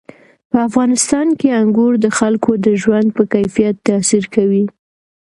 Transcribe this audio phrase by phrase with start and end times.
[0.49, 4.65] په افغانستان کې انګور د خلکو د ژوند په کیفیت تاثیر کوي.